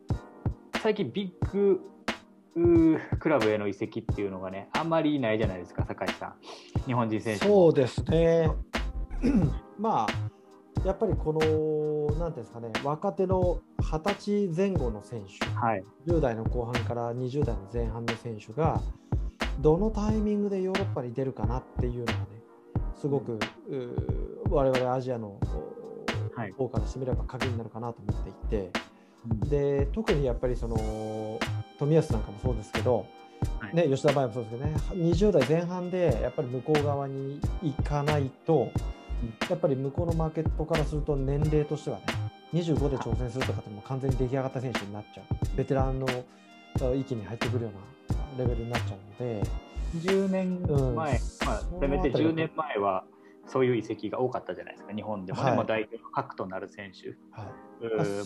[0.81, 1.81] 最近ビッグ
[3.19, 6.33] クラブへの移籍っていうのがね、あんまりないじゃないですか、酒井さん。
[6.85, 8.49] 日本人選手もそうですね。
[9.77, 11.39] まあ、やっぱりこの、
[12.19, 15.83] なんていうんですかね、若手の20歳前後の選手、はい。
[16.07, 18.81] 10代の後半から20代の前半の選手が、
[19.59, 22.17] どのタイミングでヨーロッパに出るかなっていうのがね、
[22.95, 25.39] すごく、うー我々アジアの
[26.35, 28.71] はい方からしてみれば鍵になるかなと思っていて、
[29.29, 30.77] うんで特にやっぱりその
[31.79, 33.05] 冨安なんかもそうですけど、
[33.59, 33.75] はい。
[33.75, 38.71] ね、吉田麻也もそうですけどね20代前半でやっぱり向こう側に行かないと
[39.49, 42.05] やっぱり向こうのマーケットからすると年齢としてはね
[42.53, 45.57] 25で挑戦するとかってもう完全に出来上がった選手になっちゃう。
[45.57, 47.71] ベテランのあ域に入ってくるよ
[48.09, 49.43] うなレベルになっちゃうので、
[49.95, 50.95] 10年うん。
[50.95, 53.03] 前、まあせめてあたりは10年前は
[53.45, 55.55] そういう移籍が多かったじゃないですか、日本でもね、はい。
[55.57, 57.09] もう代表の核となる選手。
[57.31, 57.47] は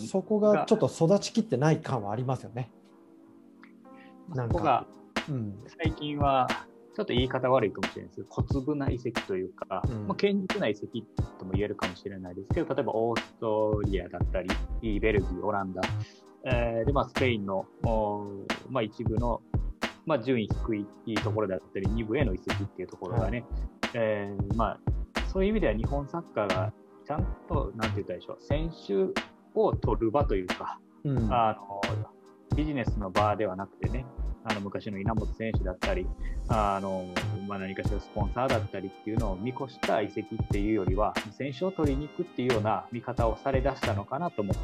[0.00, 2.70] い、そこがちょっと育ちきってない感はありますよね。
[4.30, 4.86] なんかそこが
[5.28, 5.54] うん。
[5.82, 6.48] 最近は
[6.94, 10.06] ちょっと言い方悪いかもしれないですけど、小粒な移籍というか、うん。
[10.08, 11.06] まあ、堅実な移籍
[11.38, 15.82] とも言えるかもしれないですけど、例えばオーストリアだったり、ベルギー、オランダ、
[16.44, 17.66] えーでまあ、スペインの、
[18.68, 19.40] まあ、一部の、
[20.06, 23.44] まあ、順位低いところだったり、2部への移籍っていうところがね、
[23.94, 24.80] えーまあ、
[25.32, 26.72] そういう意味では日本サッカーが
[27.06, 29.18] ちゃんと、なんて言ったでしょう、選手
[29.54, 31.32] を取る場というか、うん。
[31.32, 31.80] あの
[32.54, 34.04] ビジネスの場ではなくてね、
[34.44, 36.06] あの昔の稲本選手だったり、
[36.48, 37.06] あの
[37.46, 44.54] まあ、何かしらスポンサーだったりっていうのを見越した移籍っていうよりは、選手を取りに行くっていうような見方をされだしたのかなとも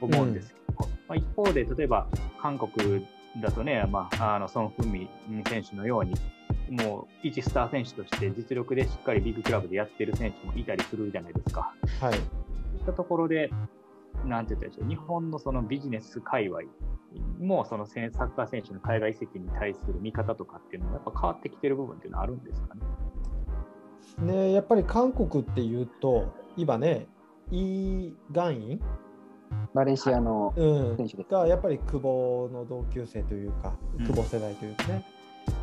[0.00, 2.06] 思うんですけど、まあ、一方で、例えば
[2.40, 3.06] 韓国
[3.40, 5.08] だとね、まあ、あのソン・フンミ
[5.48, 6.14] 選手のように、
[6.70, 11.72] もう一スター選手として実力でしっかりビッグクラブでやってる選手もいたりするじゃないですか。
[12.00, 13.50] はいそういったところで、
[14.24, 16.60] なんて言ったでしょう、日本のそのビジネス界隈
[17.38, 22.82] も、そのサッカー選手の海外移籍に対する見方とかっていうのは、やっぱ変わってきてる部分っていうのはあるんですかね？
[24.32, 27.06] ね、やっぱり韓国っていうと、今ね、
[27.50, 28.80] イ・ガンイン、
[29.72, 30.96] バレンシアのうん。
[30.96, 34.06] 選手ですがやっぱり久保の同級生というか、うん。
[34.06, 35.06] 久保世代というかね、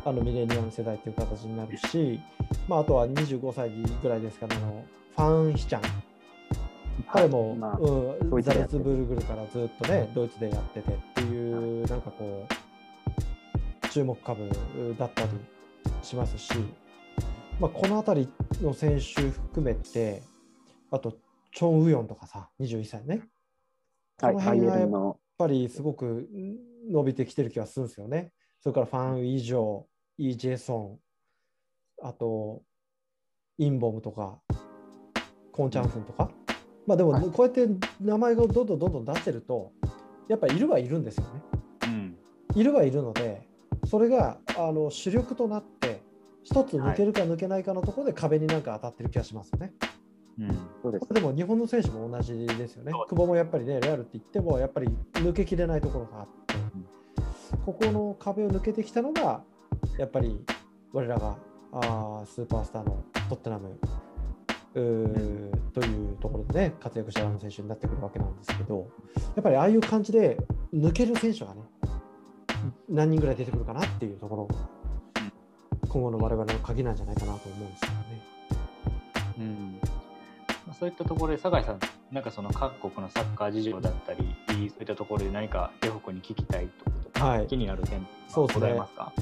[0.04, 2.18] あのミレニアム世代という形になるし、
[2.66, 3.70] まあ、あとは25歳
[4.02, 4.84] ぐらいですから、あの
[5.16, 5.82] ファン・ヒチャン、
[7.10, 14.48] 彼も、まあうん、ザルツブルグルからずっとね、ドイツでやっててっていう、なんかこう、注目株
[14.98, 15.28] だったり
[16.02, 16.52] しますし、
[17.60, 18.28] まあ、この辺り
[18.62, 20.22] の選手含めて、
[20.90, 21.12] あと、
[21.52, 23.22] チョン・ウヨンとかさ、21歳ね。
[24.20, 26.56] はい、この辺がやっぱりすごくん
[26.90, 28.32] 伸びてきてる気がするんですよね。
[28.60, 29.86] それからファン・以上、
[30.18, 30.98] イ・ジェソン、
[32.02, 32.62] あと、
[33.58, 34.38] インボムとか、
[35.52, 36.30] コン・チャンフンとか。
[36.86, 37.68] まあでも、はいこうやって
[38.00, 39.72] 名前がどんどんどんどん出してると、
[40.28, 41.30] やっぱりいるはいるんですよね。
[41.84, 42.16] うん。
[42.54, 43.46] いるはいるので、
[43.86, 46.00] それがあの主力となって
[46.44, 49.72] 一つ抜けるか抜けないかのところで壁になんか当たってる気がしますよね。
[50.38, 51.12] うんそうです。
[51.12, 52.92] でも日本の選手も同じですよね。
[53.08, 56.54] 久保もやっぱりね、レアルって言っても、やっぱり抜けきれないところがあって、
[57.64, 59.42] ここの壁を抜けてきたのが、
[59.98, 60.44] やっぱり
[60.92, 61.36] 我らが
[61.72, 63.78] あースーパースターのトッテナム
[64.76, 68.90] というところでね、活躍した選手になってくるわけなんですけど、
[69.34, 70.36] やっぱりああいう感じで
[70.74, 71.62] 抜ける選手がね、
[72.88, 74.54] 何人ぐらい出てくるかなっていうところが、
[75.88, 78.22] 今後の我々の鍵なんじゃないかなと思うんですけどね。
[79.38, 79.80] うん
[80.78, 81.78] そういったところで酒井さん、
[82.12, 87.46] なんかその各国のサッカー事情だったり、そういったところで何かレホコに聞きたいと、はい。
[87.46, 88.62] 気になる点そうですね。
[88.62, 89.12] ございますか？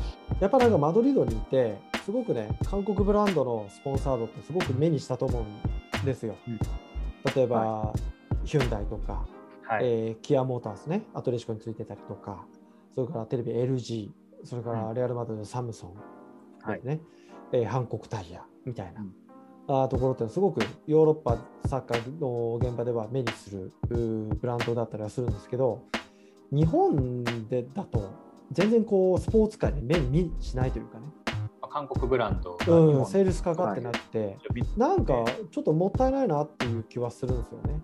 [0.40, 6.34] やっぱなんかマドリードにいて、すごくね、韓国ブランドのスポンサードってすごく目にしたと思うんですよ。
[6.48, 6.58] うん。
[7.34, 7.92] 例えば、
[8.44, 9.26] ヒュンダイとか、
[9.62, 9.84] はい。
[9.84, 12.44] えーキアモータースね、アトレシコについてたりとか、
[12.94, 14.10] それからテレビ LG、
[14.44, 16.80] それからレアル・マドリードサムソン、はい。
[16.84, 17.00] ね
[17.52, 19.14] えー韓国タイヤみたいな、うん。
[19.66, 25.82] あーところってすごくヨーロッパサッカーの現場では目にするブランドだったりはするんですけど、
[26.50, 28.12] 日本でだと
[28.52, 31.06] 全然こうスポーツ界に目に見しないというかね、
[31.60, 34.38] まあ韓国ブランドうん、本セールスかかってなくて、
[34.76, 37.82] なんかちょっともったいないなっていう気はするんですよね。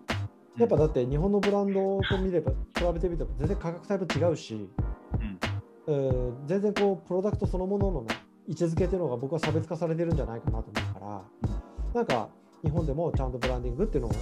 [0.59, 4.69] やっぱだって日本のブランドと見れば比べてみても全然価格帯も違うし、
[5.87, 5.95] うん。
[5.95, 6.47] うん。
[6.47, 8.15] 全然こうプロダクトそのものの、ね、
[8.47, 11.23] 位置づけっていうのが僕は差別化されてるんじゃないかなと思うから、
[11.95, 12.29] なんか
[12.63, 14.17] 日本でもちゃんとブランディングっていうのをこ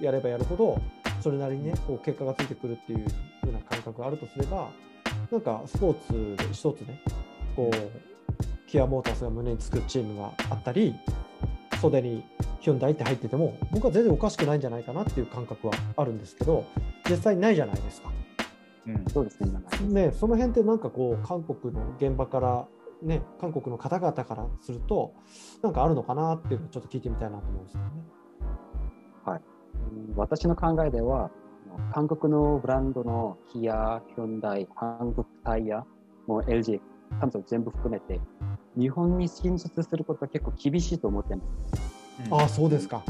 [0.00, 0.78] うやればやるほど
[1.20, 3.06] それなりにねこう結果がついてくるっていう
[3.40, 4.68] 風な感覚があるとすれば
[5.30, 7.02] なんかスポーツで一つね
[7.54, 10.94] こうキアモータースが胸につくチームがあったり
[11.80, 12.24] 袖に
[12.60, 16.64] ヒュンダイって入ってても僕は全然おかしくないんじゃないかなっていう感覚はあるんですけど
[17.08, 18.10] 実際ないじゃないですか。
[18.86, 20.12] うんそうですね。
[20.12, 22.68] その辺ってなんかこう韓国の現場から、
[23.02, 25.12] ね、韓国の方々からすると
[25.62, 27.90] なんかあるのかなっていうのをちょっと聞いてみたいなと思うんですよね。
[29.26, 29.55] うん
[30.16, 31.30] 私の考えでは、
[31.92, 35.84] 韓国のブランドのキア、ヒョンダイ、韓国タイヤ、
[36.26, 36.80] もう LG、
[37.20, 38.20] サムソン全部含めて、
[38.76, 42.30] 日本に進出することは結構厳しいと思ってます。
[42.30, 43.02] ああそうですか。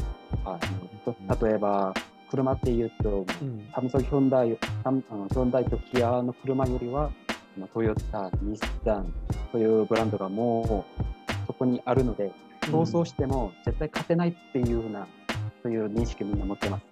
[0.44, 1.94] はい、例えば、
[2.30, 3.68] 車っていうと、うん。
[3.72, 7.10] サムソン、ヒョンダイ、サムヒョンダイとキアの車よりは、
[7.56, 9.12] まあトヨタ、日産
[9.52, 15.25] というブランドがもうそこにあるので、競争しても絶対勝てないっていうふうな、そ
[15.66, 16.86] ういう認識をみんな持ってます。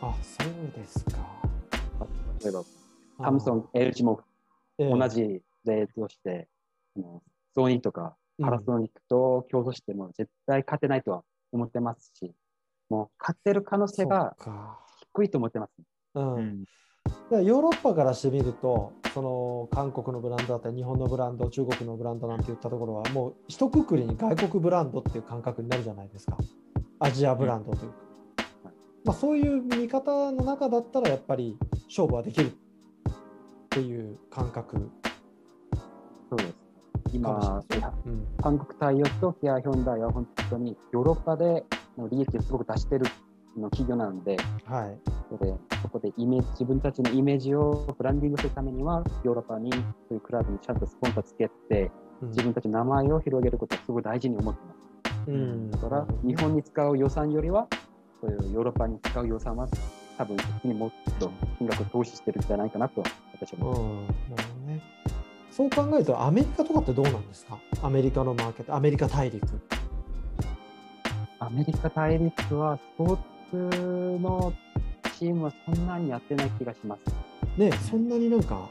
[0.00, 1.18] あそうですか。
[2.42, 2.64] 例えば、
[3.22, 4.20] サムソン、LG も
[4.78, 4.90] ええ。
[4.90, 6.48] 同じ例として、
[6.96, 7.22] あの
[7.54, 8.46] ソニーとかうん。
[8.46, 12.32] パナソニックと競争しても絶対勝てないとは思ってますし、
[12.88, 14.78] もう勝ってる可能性がそうか。
[15.14, 15.72] 低いと思ってます。
[16.14, 16.34] うん。
[16.34, 16.64] うん。
[17.30, 26.36] ヨーロッパからしてみるとその韓国のブランドだったり日本のブランド中国のブランドなんていったところはもう一括りに外国ブランドっていう感覚になるじゃないですか
[27.00, 27.96] アジアブランドというか、
[29.04, 31.56] まあ、そういう見方の中だったらやっぱり
[31.88, 32.52] 勝負はできるっ
[33.70, 34.90] ていう感覚
[36.28, 36.52] そうです。
[36.52, 36.60] か
[37.12, 37.62] 今。
[38.06, 41.64] うん韓国タイヤとキア・ヒョンダイは本当にヨーロッパで
[41.98, 43.06] の利益をすごく出してる
[43.56, 44.98] の企業なので、はい
[45.30, 49.78] そこでそこでイメージ自分たちのイメージをブランディングするためには、ヨーロッパにそ
[50.10, 51.90] ういうクラブにちゃんとスポンサーつけて、
[52.22, 54.89] うん自分たちの名前を広げることをすごく大事に思ってます。
[55.26, 57.68] うんだから、日本に使う予算よりは、
[58.20, 59.68] そういうヨーロッパに使う予算は、
[60.18, 63.02] 多分、そっちにもっと金額を投資してるんじゃないかなと、
[63.32, 64.08] 私は思いま
[65.50, 65.56] す。
[65.56, 67.58] そう考えると、アメリカとかってどうなんですか？
[67.82, 69.46] アメリカのマーケット、アメリカ大陸。
[71.38, 73.18] アメリカ大陸は、スポー
[73.50, 74.52] ツの
[75.18, 77.04] チームはそんなにやってない気がします。
[77.58, 78.68] ね、そんなになんか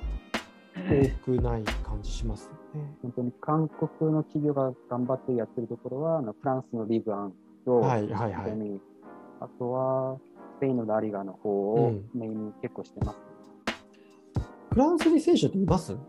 [0.73, 2.49] 多くない感じします？
[3.01, 7.33] 本当に韓国の企業が頑張ってやってるところは、あのフランスのリーグアン
[7.65, 8.81] と、はいはいはい
[9.41, 10.17] あとは
[10.57, 13.19] スペインのラリガの方をうんメインに結構してます。
[14.71, 15.93] フランスに選手っています？
[15.93, 15.99] フ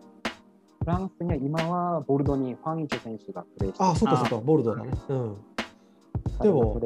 [0.84, 4.90] ランスには今はボルドにファン・イチョ選手がプレーしてあ、そうかそうか、ボルドーだね。
[5.08, 5.36] うん。
[6.40, 6.80] でも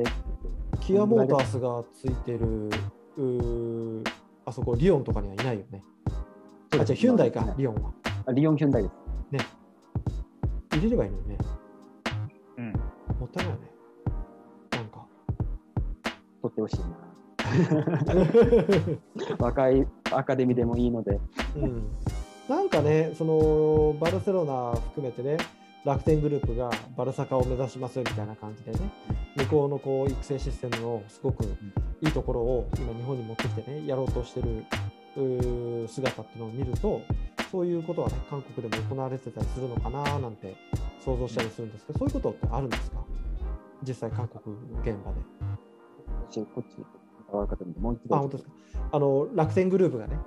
[0.81, 2.69] キアモータースがついてる、
[3.17, 4.05] うー
[4.45, 5.83] あそこ、リオンとかにはいないよね。
[6.79, 7.93] あ、じゃあヒュンダイか、リオンは。
[8.27, 8.95] あリオン・ヒュンダイです。
[10.75, 11.39] 入れればいいのにね。
[12.59, 12.73] うん
[13.21, 13.71] もったいないよね。
[14.73, 15.07] なんか。
[16.43, 17.05] 取ってほしいな。
[19.39, 21.21] 若いアカデミーでもいいので、
[21.57, 21.83] うん、
[22.49, 25.37] なんかね、そのバルセロナ含めてね、
[25.85, 28.79] 楽天グループがバルサカを目指しますみたいな感じでね、
[29.37, 34.65] 向こうのこう育成システムのすごくいいところを今、日本に持ってきてね、やろうとしてる
[35.87, 37.03] 姿っていうのを見ると、
[37.55, 40.57] そういうことはね、韓国でも行われてたりするのかななんて
[41.05, 42.97] 想像したりするんですけど、そういうことってあるんですか？
[43.87, 45.21] 実際、韓国の現場で。
[46.29, 46.79] 私こっち
[47.31, 48.17] 分かったんでもう一度。
[48.17, 48.55] あ本当ですか？
[48.91, 50.19] あの楽天グループがね、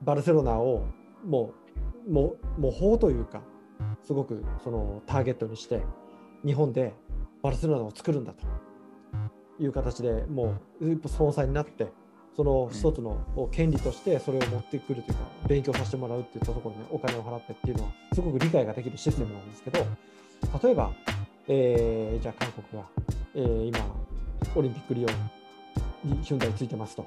[0.00, 0.86] バルセロナを
[1.26, 1.52] も
[2.08, 3.42] う、もう模倣というか、
[4.02, 5.82] すごくそのターゲットにして、
[6.42, 6.94] 日本で
[7.42, 8.46] バルセロナを作るんだと
[9.62, 11.88] いう形でもうスポンサーになって、
[12.36, 13.18] その一つの
[13.50, 19.78] 権利としてそれを持ってくるというか、勉強させてもらうっていったところに、ね、お金を払ってっていうのは、すごく理解ができるシステムなんですけど、
[20.62, 20.92] 例えば、
[21.48, 22.88] えーじゃあ韓国が、
[23.34, 23.78] えー今、
[24.54, 25.08] オリンピック利用
[26.04, 27.06] にヒュンダイついてますと。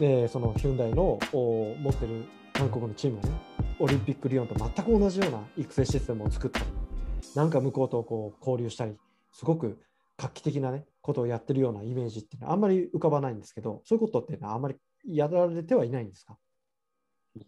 [0.00, 3.34] で、そのヒュンダイのお持ってる韓国のチームがね、
[3.78, 6.66] オリンピックリオンと全く同じような育成システムを作ったり、
[7.36, 8.96] なんか向こうとこう交流したり、
[9.32, 9.78] すごく
[10.18, 16.36] 画期的なね、ことをやってるようなイメージっていうのはあんまり浮かばないんですけど、そういうことっていうのはあんまりやられてはいないんですか？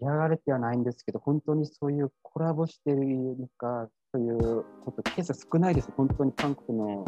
[0.01, 5.91] やられてはないんですけど、本当にそういうコラボしてるのか、そういうこと、ケース少ないです。
[5.97, 7.05] 本当に韓国の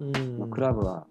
[0.00, 1.06] うんまあクラブは、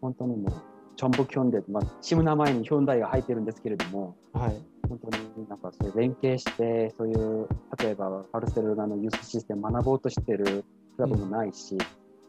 [0.00, 0.52] 本当にもう、
[0.96, 4.62] チョンボキョンで、まあ、チーム名前にヒョンダイが入ってるんですけれども、はい。
[4.88, 10.64] 本当になんかそういう連携して、そういう、例えばバルセロナのユースシステム学ぼうとしてる
[10.96, 11.76] クラブもないし、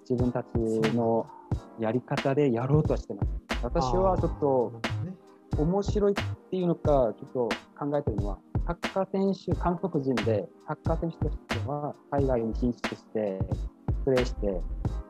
[0.10, 0.48] 自分たち
[0.96, 1.28] の
[1.80, 3.30] やり方でやろうとはしてます。
[3.62, 4.82] 私はちょっと、
[5.62, 6.16] 面白いっ
[6.50, 13.40] ていうのか、ちょっと考えてるのは、サッカー選手、韓国人で、サッカー選手としては、海外に進出して、
[14.06, 14.62] プレーして、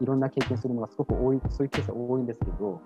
[0.02, 2.82] いろんな経験するのがすごく多い、そういうケースが多いんですけど、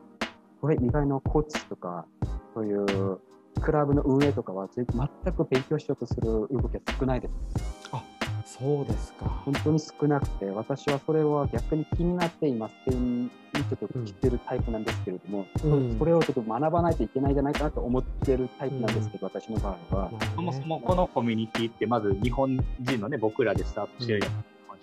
[0.59, 2.05] これ以外のコーチとか、
[2.53, 3.19] そういう
[3.61, 4.85] クラブの運営とかは、全
[5.33, 7.89] く勉強しようとする動きは少ないです。
[7.91, 8.10] ほどね
[8.59, 9.25] そうですか。
[9.45, 20.11] 本当に少なくて、私はそれは逆に気になって今、スペインにちょっと来てるタイプなんですけれども、うんそそれをちょっと学ばないといけないんじゃないかなと思ってるタイプなんですけど、私の場合は。
[20.35, 24.31] そもそもこのコミュニティってまず日本人のね僕らでスタートしてるやん、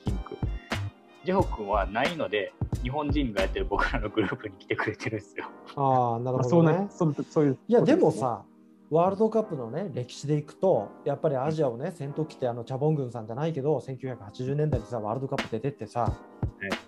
[0.05, 0.37] ヒンク。
[1.25, 5.45] ジホ君はないので日本人がやってる僕らのグループに来てくれてるんですよ。
[5.77, 7.15] ああ、なるまあほどねそうな。
[7.15, 7.59] そうそういう。
[7.69, 8.43] いや、でもさ、
[8.91, 16.11] ワールドカップのね、歴史でいくと、やっぱりアジアをね、先頭来て、あの、チャボン軍さんじゃないけど、1980年代にさ、ワールドカップ出てってさ、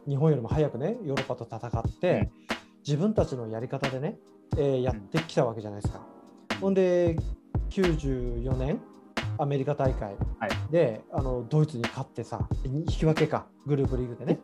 [0.09, 2.31] 日本よりも早くね、ヨーロッパと戦って、うん。
[2.87, 4.19] 自分たちのやり方でね、
[4.57, 6.01] えーやってきたわけじゃないですか。
[6.61, 7.17] ほんで、
[7.69, 8.81] 94年、
[9.39, 10.17] アメリカ大会
[10.71, 14.41] で、あのドイツに勝ってさ、引き分けか、グループリーグでね。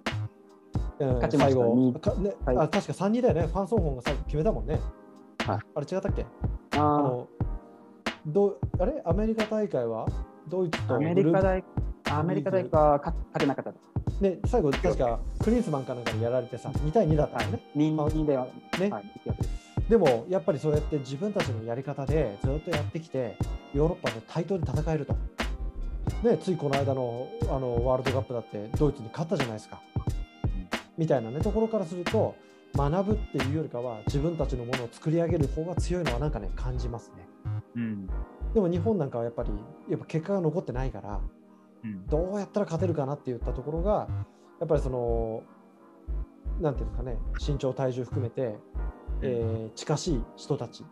[0.98, 1.74] うん最後
[2.18, 2.56] ねはい。
[2.56, 4.80] あ確か3人だよね、ファン・ソンホンが最後決めたもんね。
[5.46, 5.58] はい。
[5.74, 6.24] あれ違ったっけ？
[6.76, 7.28] ああの
[8.26, 9.02] どあれ？
[9.04, 10.06] アメリカ大会は？
[10.48, 11.64] ドイツーとアメリカ大
[12.10, 13.96] アメリカ大会は勝勝てなかったです。
[14.18, 17.60] プで最後、確かクリンスマンかなんかにやられてさ、2対2だったよね。
[17.74, 18.46] 2人では、
[18.78, 18.90] ね。
[18.90, 19.04] はい、
[19.88, 23.36] でもやっぱりそうやって自分たちのやり方でずっとやってきて
[23.74, 25.14] ヨーロッパの対等で戦えると、
[26.22, 29.80] ね、ついこの間のあのワールドカップだってドイツに勝ったじゃないですか、
[30.96, 32.34] みたいな、ね、ところからすると
[32.74, 37.26] 学ぶっていうよりかは自分たちのものを作り上げる方が強いのはなんかね感じますね。
[37.76, 38.06] うん。
[38.54, 39.50] でも日本なんかはやっぱり
[39.88, 41.20] やっぱ結果が残ってないから
[41.84, 42.06] うん。
[42.06, 44.08] どうやったら勝てるかなって言ったところが
[44.60, 45.42] やっぱりその
[46.60, 48.56] なんていうんですかね身長体重含めて、
[49.22, 50.84] えー近しい人たち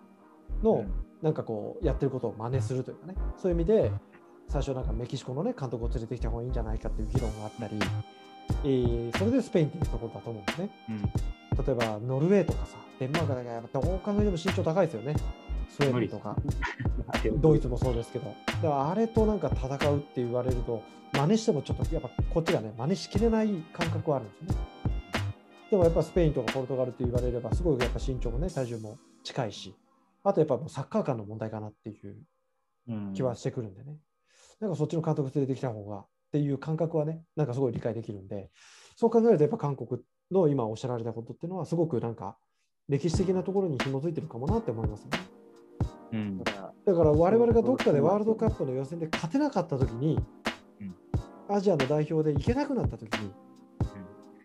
[0.62, 0.84] の、
[1.22, 3.92] なんかこうやってることを真似するというかねそういう意味で
[4.48, 7.78] 最初なんかメキシコのね監督を連れてきた方がいいんじゃないかっていう議論があったり、
[8.64, 10.70] えーそれでスペインっていうところだと思うんですね。
[10.90, 15.16] うん例えばノルウェーとかさデンマークだけやっぱどう考えても身長高いですよね。
[15.68, 16.36] スウェーデンとか。
[17.36, 18.26] ドイツもそうですけど。
[18.26, 24.68] だからあれとなんか戦うって言われると真似してもちょっとやっぱこっちがね真似しきれない感覚はあるんですよね。
[25.70, 29.74] でもやっぱスペインとかポルトガルって言われればすごいやっぱ身長もね体重も近いし。
[30.22, 32.16] あとやっぱサッカー界の問題かなっていう
[32.88, 33.12] うん。
[33.14, 33.96] 気はしてくるんでね、
[34.60, 38.50] なんかそっちの監督連れてきた方がっていう感覚はね、なんかすごい理解できるんで、
[38.96, 42.37] そう考えるとやっぱ韓国の今おっしゃられたことっていうのは、すごくなんか
[42.88, 45.10] 歴史的なところに紐づいてるかもなって思いますね。
[46.12, 50.18] うんだから我々がどっかでワールドカップの予選で勝てなかった時に、
[50.81, 50.94] うん
[51.46, 53.31] アジアの代表で行けなくなった時に、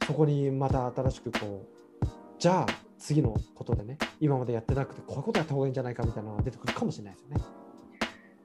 [0.05, 1.65] そこにまた新しくこ
[2.01, 2.07] う、
[2.37, 2.65] じゃあ
[2.97, 7.41] 次のことでね、今までやってなくてこういうことやった方がいいんじゃないかみたいなのが出てくるかもしれないですよね。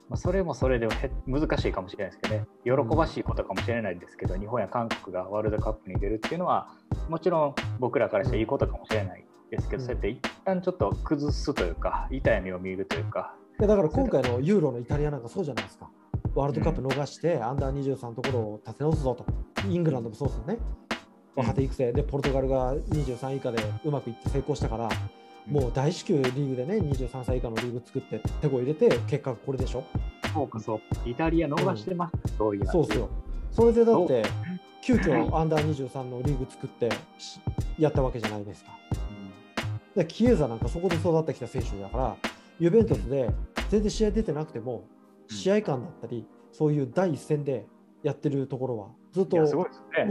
[0.09, 6.69] まあ、それもそれでへ難しいかもしれないですけどね、喜ばしいことかもしれないですけど、日本や韓国がワールドカップに出るっていうのは、
[7.09, 9.87] もちろん僕らからしていいことかもしれないですけど、うん。
[9.87, 15.89] そうやって一旦ちょっと崩すというか、痛い目を見るというか、いやだから今回のユーロのイタリアなんかそうじゃないですか。
[16.35, 19.25] ワールドカップ逃して、アンダー23のところを立て直すぞと。
[19.69, 20.59] イングランドもそうですよね。
[21.35, 21.93] 若手育成。
[21.93, 24.89] で、ポルトガルが23以下でうまくいって成功したから、
[25.47, 29.83] もう大至急リーグでね、23歳以下のリーグ作って、手こ入れて、結果がこれでしょ？
[30.33, 30.85] そうか、そうか。
[31.05, 32.65] イタリア逃してます、そういや。
[32.71, 33.09] そうっすよ。
[33.51, 34.23] それでだって、
[34.81, 37.39] 急遽アンダー23のリーグ作ってし
[37.77, 38.71] やったわけじゃないですか。
[39.95, 42.17] でキエザなんかそこで育ってきた選手だから、
[42.59, 43.29] ユベントスで
[43.69, 44.83] 全然試合出てなくても、
[45.29, 47.65] 試合感だったり、そういう第一線で
[48.03, 49.37] やってるところはずっと。
[49.37, 49.43] 持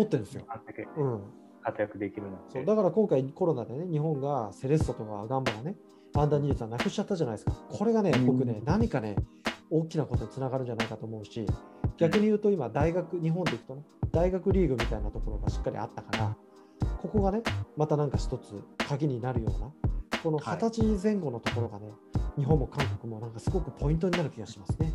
[0.05, 0.47] ってるんですよ。
[0.97, 1.21] うん、
[1.65, 2.39] 活躍できるなんて。
[2.53, 5.77] そうだから今回コロナでね、日本がセレッソとかガンバがね、
[6.17, 7.53] アンダー23なくしちゃったじゃないですか。
[7.71, 9.17] これがね、うん僕ね、何かね、
[9.71, 11.47] 大きなことにつながるんじゃないかと思うし、
[11.97, 16.37] 逆に言うと今、大学、日本でいくとね、大学リーグみたいなところがしっかりあったから、
[17.01, 17.43] ここがね、
[17.77, 19.73] またなんか一つ鍵になるような、
[20.23, 21.91] このはい二十歳前後のところがね、
[22.37, 24.93] 日本も韓国もなんかすごくポイントになる気がしますね。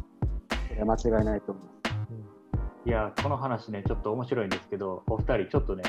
[0.70, 1.80] それは間違いないと思います。
[2.86, 5.84] いや、この話ね、ちょっと面白いんですけど、お二人、ちょっとね、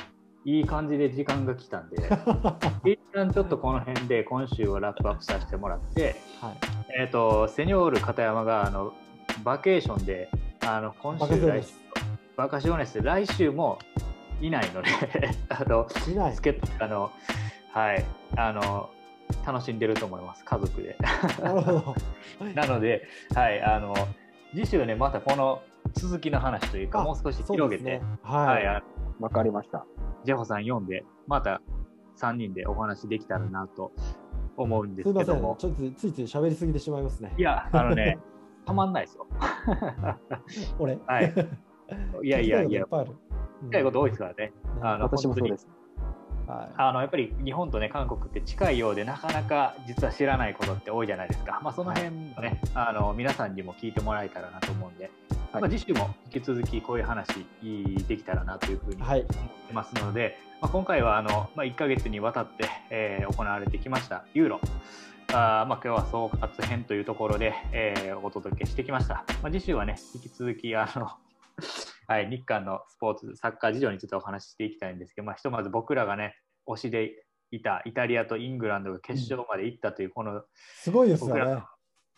[0.44, 1.96] いい感じで時間が来たんで、
[2.84, 6.56] 一旦ちょっとこの辺で今週はラップアップさせてもらって、はい、
[6.98, 8.94] えっ、と、セニョール片山があの
[9.44, 10.30] バケーションで、
[10.66, 11.74] あの今週、来週。
[12.36, 13.78] バカショーネスで来週も
[14.40, 14.88] いないので、
[15.50, 15.86] あの。
[15.88, 17.10] 助っ人あの、
[17.72, 18.04] はい、
[18.36, 18.88] あの、
[19.46, 20.96] 楽しんでると思います、家族で。
[22.54, 23.94] なので、はい、あの、
[24.54, 25.62] 次週ね、またこの
[25.92, 28.00] 続きの話というか、あもう少し広げて。
[28.22, 29.86] は、はいわかりました。
[30.24, 31.60] ジェホさん読んで、また
[32.16, 33.92] 3人でお話できたらなと
[34.56, 37.42] 思うんですすいません、けども、ちょっとついつい喋りすぎてしまいますねい。
[37.42, 38.18] や、あのね、
[38.66, 39.26] たまんないですよ。
[40.78, 40.98] 俺？
[41.06, 41.34] はい。
[42.22, 43.06] いやいやいや聞
[43.66, 44.52] きたいこと多いですからね。
[44.80, 45.66] あの私もそうです。
[46.46, 51.60] はいあのやっぱり日本とね韓国って近いようでなかなか実は知らないことって多いじゃないですか。
[51.62, 55.10] まあその辺もね、あの皆さんにも聞いてもらえたらなと思うんで、
[55.52, 57.44] はいまあ次週も引き続きこういう話
[58.06, 59.20] できたらなというふうにはい。
[59.20, 64.60] 思ってますので、まあ、今回はあの、まあ、1ヶ月にわたって、えー行われてきましたユーロ。
[65.32, 69.24] あーまあ、今日は総括編というところで、えーお届けしてきました。
[69.42, 71.10] まあ、次週はね、引き続きあの、
[72.06, 76.36] はい、日韓のスポーツ、サッカー事情についてお話ししていきたいんですけど、まあ、ひとまず僕らがね、
[76.68, 80.44] 推しでいたイタリアとイングランドが決勝まで行ったという、この
[80.74, 81.62] すごいですよね。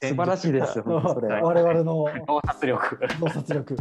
[0.08, 0.84] 素晴らしいですよ、
[1.14, 1.42] それは。
[1.42, 2.98] 我々の洞察力。
[3.20, 3.76] 洞察力。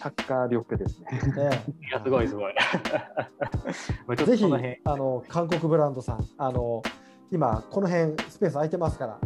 [0.00, 1.06] サッカー力ですね。
[1.34, 2.54] ねいや、すごいすごい。
[4.16, 4.44] ぜひ
[4.84, 6.82] あの韓国ブランドさん、あの
[7.30, 9.18] 今この辺スペース空いてますから、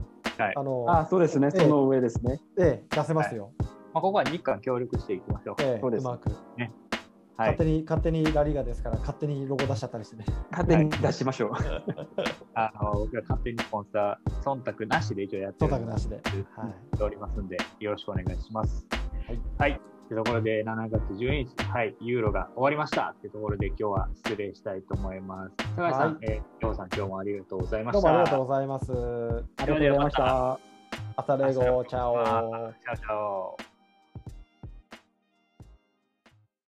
[0.44, 1.48] はいあのあ、そうですね。
[1.52, 2.40] ええその上ですね。
[2.58, 3.50] ええ出せますよ。
[3.92, 5.56] まあ、ここは日韓協力していきましょう。
[5.60, 6.87] ええそうですうまく、はい
[7.38, 10.24] 勝手に勝手にラリーガですから勝手にロゴ出しちゃったりしてね。
[10.50, 11.50] 勝手に出しましょう。
[12.54, 16.16] あの僕が勝手にスポンサー、忖度なしで一応やってる忖度なしで。
[16.16, 18.84] はいしておりますんで、よろしくお願いします。
[19.28, 19.40] はい。
[19.58, 19.80] はい。
[20.08, 25.52] というところで、7月12日、はい、ユーロが終わりましたというところで、今日は失礼したいと思います。
[25.76, 28.08] 高橋さん、はいえー、ジョーさん、今日もありがとうございました。
[28.08, 28.92] どうもありがとうございます。
[28.92, 30.60] ありがとうございました。
[31.16, 31.84] アタレゴ、チャオ。
[31.84, 33.67] チャオチャオ。